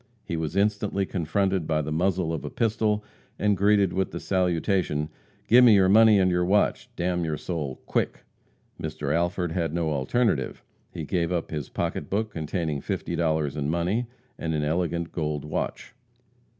He 0.23 0.35
was 0.35 0.55
instantly 0.55 1.05
confronted 1.05 1.67
by 1.67 1.83
the 1.83 1.91
muzzle 1.91 2.33
of 2.33 2.43
a 2.43 2.49
pistol 2.49 3.03
and 3.37 3.55
greeted 3.55 3.93
with 3.93 4.09
the 4.09 4.19
salutation: 4.19 5.09
"Give 5.47 5.63
me 5.63 5.75
your 5.75 5.89
money 5.89 6.17
and 6.17 6.31
your 6.31 6.43
watch, 6.43 6.89
d 6.95 7.03
n 7.03 7.23
your 7.23 7.37
soul! 7.37 7.83
quick!" 7.85 8.23
Mr. 8.81 9.13
Alford 9.13 9.51
had 9.51 9.75
no 9.75 9.91
alternative. 9.91 10.63
He 10.91 11.03
gave 11.03 11.31
up 11.31 11.51
his 11.51 11.69
pocketbook 11.69 12.31
containing 12.31 12.81
fifty 12.81 13.15
dollars 13.15 13.55
in 13.55 13.69
money, 13.69 14.07
and 14.39 14.55
an 14.55 14.63
elegant 14.63 15.11
gold 15.11 15.45
watch. 15.45 15.93